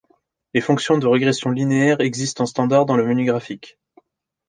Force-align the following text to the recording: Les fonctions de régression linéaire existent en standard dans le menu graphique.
Les 0.55 0.61
fonctions 0.61 0.97
de 0.97 1.05
régression 1.05 1.51
linéaire 1.51 2.01
existent 2.01 2.41
en 2.45 2.47
standard 2.47 2.87
dans 2.87 2.97
le 2.97 3.05
menu 3.05 3.23
graphique. 3.25 3.77